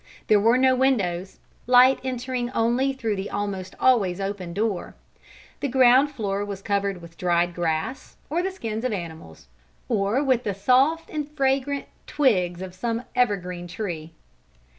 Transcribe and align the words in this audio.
There 0.29 0.39
were 0.39 0.57
no 0.57 0.73
windows, 0.75 1.37
light 1.67 1.99
entering 2.03 2.49
only 2.53 2.91
through 2.91 3.17
the 3.17 3.29
almost 3.29 3.75
always 3.79 4.19
open 4.19 4.51
door. 4.51 4.95
The 5.59 5.67
ground 5.67 6.09
floor 6.09 6.43
was 6.43 6.63
covered 6.63 7.03
with 7.03 7.19
dried 7.19 7.53
grass, 7.53 8.15
or 8.27 8.41
the 8.41 8.49
skins 8.49 8.83
of 8.83 8.93
animals, 8.93 9.45
or 9.87 10.23
with 10.23 10.43
the 10.43 10.55
soft 10.55 11.11
and 11.11 11.29
fragrant 11.29 11.85
twigs 12.07 12.63
of 12.63 12.73
some 12.73 13.03
evergreen 13.15 13.67
tree. 13.67 14.13